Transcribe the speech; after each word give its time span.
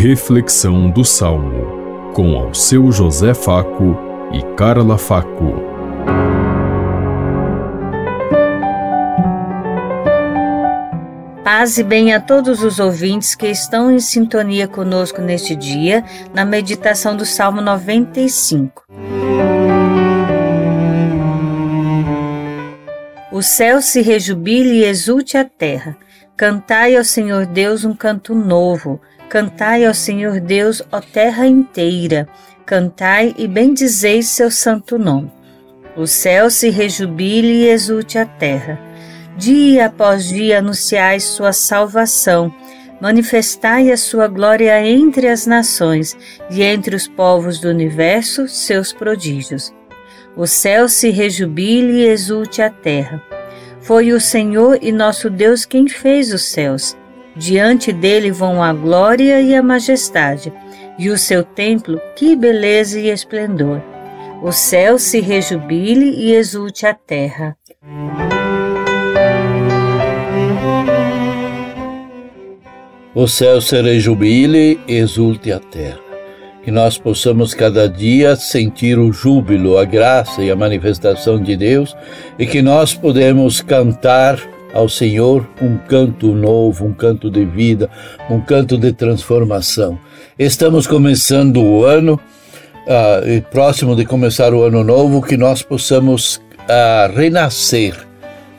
Reflexão 0.00 0.88
do 0.88 1.04
Salmo, 1.04 2.12
com 2.14 2.36
ao 2.36 2.54
seu 2.54 2.92
José 2.92 3.34
Faco 3.34 3.98
e 4.32 4.40
Carla 4.54 4.96
Faco. 4.96 5.54
Paz 11.42 11.78
e 11.78 11.82
bem 11.82 12.14
a 12.14 12.20
todos 12.20 12.62
os 12.62 12.78
ouvintes 12.78 13.34
que 13.34 13.48
estão 13.48 13.90
em 13.90 13.98
sintonia 13.98 14.68
conosco 14.68 15.20
neste 15.20 15.56
dia, 15.56 16.04
na 16.32 16.44
meditação 16.44 17.16
do 17.16 17.26
Salmo 17.26 17.60
95. 17.60 18.84
O 23.32 23.42
céu 23.42 23.82
se 23.82 24.00
rejubile 24.00 24.74
e 24.74 24.84
exulte 24.84 25.36
a 25.36 25.44
terra. 25.44 25.96
Cantai 26.36 26.94
ao 26.94 27.02
Senhor 27.02 27.46
Deus 27.46 27.84
um 27.84 27.92
canto 27.92 28.32
novo 28.32 29.00
Cantai 29.28 29.84
ao 29.84 29.92
Senhor 29.92 30.40
Deus, 30.40 30.82
ó 30.90 31.02
terra 31.02 31.46
inteira, 31.46 32.26
cantai 32.64 33.34
e 33.36 33.46
bendizeis 33.46 34.26
seu 34.28 34.50
santo 34.50 34.98
nome. 34.98 35.30
O 35.94 36.06
céu 36.06 36.48
se 36.48 36.70
rejubile 36.70 37.64
e 37.64 37.68
exulte 37.68 38.16
a 38.16 38.24
terra. 38.24 38.80
Dia 39.36 39.86
após 39.86 40.28
dia 40.28 40.60
anunciai 40.60 41.20
sua 41.20 41.52
salvação, 41.52 42.50
manifestai 43.02 43.92
a 43.92 43.98
sua 43.98 44.28
glória 44.28 44.82
entre 44.86 45.28
as 45.28 45.44
nações 45.46 46.16
e 46.50 46.62
entre 46.62 46.96
os 46.96 47.06
povos 47.06 47.60
do 47.60 47.68
universo 47.68 48.48
seus 48.48 48.94
prodígios. 48.94 49.74
O 50.34 50.46
céu 50.46 50.88
se 50.88 51.10
rejubile 51.10 52.00
e 52.00 52.06
exulte 52.06 52.62
a 52.62 52.70
terra. 52.70 53.22
Foi 53.82 54.10
o 54.10 54.20
Senhor 54.20 54.78
e 54.80 54.90
nosso 54.90 55.28
Deus 55.28 55.66
quem 55.66 55.86
fez 55.86 56.32
os 56.32 56.46
céus 56.46 56.96
Diante 57.38 57.92
dele 57.92 58.32
vão 58.32 58.60
a 58.60 58.72
glória 58.72 59.40
e 59.40 59.54
a 59.54 59.62
majestade, 59.62 60.52
e 60.98 61.08
o 61.08 61.16
seu 61.16 61.44
templo, 61.44 62.00
que 62.16 62.34
beleza 62.34 62.98
e 62.98 63.08
esplendor. 63.08 63.80
O 64.42 64.50
céu 64.50 64.98
se 64.98 65.20
rejubile 65.20 66.10
e 66.10 66.32
exulte 66.32 66.84
a 66.84 66.92
terra. 66.92 67.56
O 73.14 73.28
céu 73.28 73.60
se 73.60 73.80
rejubile 73.80 74.80
e 74.88 74.96
exulte 74.96 75.52
a 75.52 75.60
terra. 75.60 76.00
Que 76.64 76.72
nós 76.72 76.98
possamos 76.98 77.54
cada 77.54 77.88
dia 77.88 78.34
sentir 78.34 78.98
o 78.98 79.12
júbilo, 79.12 79.78
a 79.78 79.84
graça 79.84 80.42
e 80.42 80.50
a 80.50 80.56
manifestação 80.56 81.40
de 81.40 81.56
Deus 81.56 81.96
e 82.36 82.46
que 82.46 82.60
nós 82.60 82.94
podemos 82.94 83.60
cantar 83.60 84.38
ao 84.72 84.88
Senhor 84.88 85.48
um 85.60 85.76
canto 85.76 86.34
novo, 86.34 86.84
um 86.84 86.92
canto 86.92 87.30
de 87.30 87.44
vida, 87.44 87.90
um 88.30 88.40
canto 88.40 88.76
de 88.76 88.92
transformação. 88.92 89.98
Estamos 90.38 90.86
começando 90.86 91.62
o 91.62 91.84
ano, 91.84 92.20
uh, 92.86 93.42
próximo 93.50 93.96
de 93.96 94.04
começar 94.04 94.52
o 94.52 94.62
ano 94.62 94.84
novo, 94.84 95.22
que 95.22 95.36
nós 95.36 95.62
possamos 95.62 96.36
uh, 96.36 97.16
renascer 97.16 97.94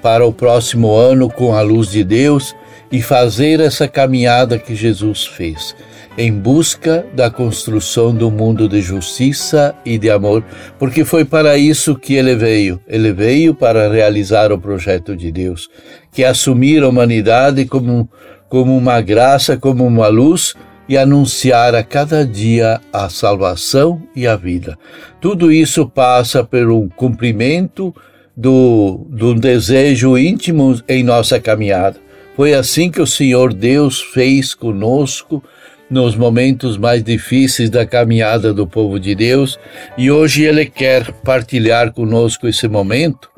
para 0.02 0.26
o 0.26 0.34
próximo 0.34 0.96
ano 0.96 1.30
com 1.30 1.54
a 1.54 1.62
luz 1.62 1.90
de 1.90 2.04
Deus 2.04 2.56
e 2.92 3.02
fazer 3.02 3.60
essa 3.60 3.88
caminhada 3.88 4.58
que 4.58 4.76
Jesus 4.76 5.26
fez 5.26 5.76
em 6.20 6.34
busca 6.34 7.06
da 7.14 7.30
construção 7.30 8.14
do 8.14 8.30
mundo 8.30 8.68
de 8.68 8.82
justiça 8.82 9.74
e 9.86 9.98
de 9.98 10.10
amor, 10.12 10.44
porque 10.78 11.06
foi 11.06 11.24
para 11.24 11.58
isso 11.58 11.96
que 11.96 12.14
ele 12.14 12.36
veio. 12.36 12.78
Ele 12.86 13.14
veio 13.14 13.56
para 13.56 13.90
realizar 13.90 14.52
o 14.52 14.60
projeto 14.60 15.16
de 15.16 15.32
Deus, 15.32 15.70
que 16.12 16.26
é 16.26 16.28
assumir 16.28 16.84
a 16.84 16.90
humanidade 16.90 17.64
como, 17.64 18.10
como 18.50 18.76
uma 18.76 19.00
graça, 19.00 19.56
como 19.56 19.86
uma 19.86 20.08
luz 20.08 20.56
e 20.90 20.98
anunciar 20.98 21.74
a 21.74 21.84
cada 21.84 22.26
dia 22.26 22.82
a 22.92 23.08
salvação 23.08 24.02
e 24.14 24.28
a 24.28 24.36
vida. 24.36 24.78
Tudo 25.22 25.50
isso 25.50 25.88
passa 25.88 26.44
pelo 26.44 26.90
cumprimento 26.98 27.96
do, 28.36 29.06
do 29.10 29.36
desejo 29.36 30.18
íntimo 30.18 30.78
em 30.86 31.02
nossa 31.02 31.40
caminhada. 31.40 32.09
Foi 32.40 32.54
assim 32.54 32.90
que 32.90 33.02
o 33.02 33.06
Senhor 33.06 33.54
Deus 33.54 34.00
fez 34.00 34.54
conosco 34.54 35.44
nos 35.90 36.16
momentos 36.16 36.78
mais 36.78 37.04
difíceis 37.04 37.70
da 37.70 37.86
caminhada 37.86 38.54
do 38.54 38.66
povo 38.66 38.98
de 38.98 39.14
Deus 39.14 39.60
e 39.98 40.10
hoje 40.10 40.44
Ele 40.44 40.66
quer 40.66 41.12
partilhar 41.12 41.92
conosco 41.92 42.48
esse 42.48 42.66
momento, 42.66 43.30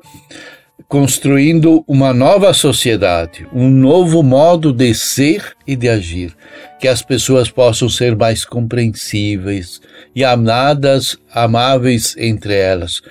construindo 0.87 1.83
uma 1.87 2.13
nova 2.13 2.53
sociedade, 2.53 3.47
um 3.51 3.71
novo 3.71 4.21
modo 4.21 4.71
de 4.71 4.93
ser 4.93 5.55
e 5.65 5.75
de 5.75 5.89
agir, 5.89 6.35
que 6.79 6.87
as 6.87 7.01
pessoas 7.01 7.49
possam 7.49 7.89
ser 7.89 8.15
mais 8.15 8.45
compreensíveis 8.45 9.81
e 10.15 10.23
amadas, 10.23 11.17
amáveis 11.33 12.15
entre 12.19 12.53
elas. 12.53 13.01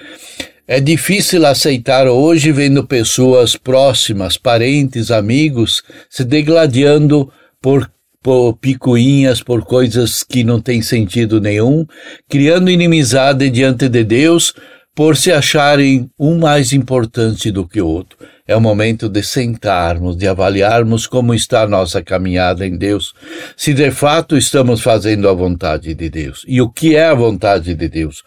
É 0.73 0.79
difícil 0.79 1.45
aceitar 1.47 2.07
hoje 2.07 2.53
vendo 2.53 2.87
pessoas 2.87 3.57
próximas, 3.57 4.37
parentes, 4.37 5.11
amigos 5.11 5.83
se 6.09 6.23
degladiando 6.23 7.29
por 7.61 7.91
por 8.23 8.57
picuinhas, 8.57 9.43
por 9.43 9.65
coisas 9.65 10.23
que 10.23 10.45
não 10.45 10.61
têm 10.61 10.81
sentido 10.81 11.41
nenhum, 11.41 11.85
criando 12.29 12.71
inimizade 12.71 13.51
diante 13.51 13.89
de 13.89 14.05
Deus 14.05 14.55
por 14.95 15.17
se 15.17 15.33
acharem 15.33 16.09
um 16.17 16.39
mais 16.39 16.73
importante 16.73 17.51
do 17.51 17.67
que 17.67 17.81
o 17.81 17.89
outro. 17.89 18.17
É 18.51 18.57
o 18.57 18.61
momento 18.61 19.09
de 19.09 19.23
sentarmos, 19.23 20.17
de 20.17 20.27
avaliarmos 20.27 21.07
como 21.07 21.33
está 21.33 21.63
a 21.63 21.69
nossa 21.69 22.03
caminhada 22.03 22.67
em 22.67 22.77
Deus, 22.77 23.15
se 23.57 23.73
de 23.73 23.93
fato 23.93 24.37
estamos 24.37 24.81
fazendo 24.81 25.29
a 25.29 25.33
vontade 25.33 25.95
de 25.95 26.11
Deus. 26.11 26.45
E 26.49 26.61
o 26.61 26.69
que 26.69 26.97
é 26.97 27.07
a 27.07 27.15
vontade 27.15 27.77
de 27.77 27.89
Deus? 27.89 28.25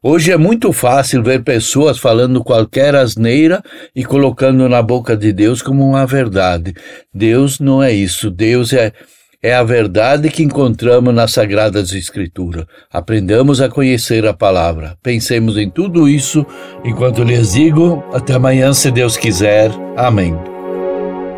Hoje 0.00 0.30
é 0.30 0.36
muito 0.36 0.72
fácil 0.72 1.20
ver 1.20 1.42
pessoas 1.42 1.98
falando 1.98 2.44
qualquer 2.44 2.94
asneira 2.94 3.60
e 3.92 4.04
colocando 4.04 4.68
na 4.68 4.80
boca 4.80 5.16
de 5.16 5.32
Deus 5.32 5.60
como 5.60 5.84
uma 5.84 6.06
verdade. 6.06 6.72
Deus 7.12 7.58
não 7.58 7.82
é 7.82 7.92
isso. 7.92 8.30
Deus 8.30 8.72
é 8.72 8.92
é 9.42 9.54
a 9.54 9.62
verdade 9.62 10.30
que 10.30 10.42
encontramos 10.42 11.14
nas 11.14 11.32
Sagradas 11.32 11.92
Escrituras. 11.92 12.64
Aprendamos 12.92 13.60
a 13.60 13.68
conhecer 13.68 14.26
a 14.26 14.32
palavra. 14.32 14.96
Pensemos 15.02 15.56
em 15.56 15.70
tudo 15.70 16.08
isso 16.08 16.44
enquanto 16.84 17.22
lhes 17.22 17.52
digo. 17.52 18.02
Até 18.12 18.34
amanhã, 18.34 18.72
se 18.72 18.90
Deus 18.90 19.16
quiser. 19.16 19.70
Amém. 19.96 20.34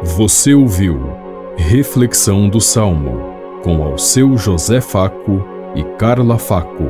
Você 0.03 0.54
ouviu 0.54 1.12
Reflexão 1.56 2.48
do 2.48 2.60
Salmo 2.60 3.34
com 3.62 3.82
ao 3.82 3.98
seu 3.98 4.36
José 4.36 4.80
Faco 4.80 5.44
e 5.75 5.82
Carla 5.98 6.38
Faco. 6.38 6.88